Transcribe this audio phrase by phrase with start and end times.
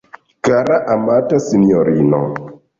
[0.45, 2.21] Kara, amata sinjorino!